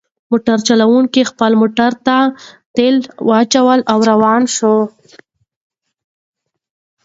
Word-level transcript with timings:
موټر 0.31 0.57
چلونکي 0.67 1.21
خپل 1.31 1.51
موټر 1.61 1.91
ته 2.05 2.17
تیل 2.75 2.95
واچول 3.29 3.79
او 3.91 3.97
روان 4.11 4.41
شو. 4.55 4.75